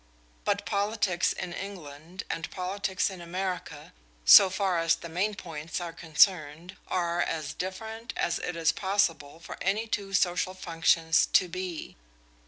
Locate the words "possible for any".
8.71-9.85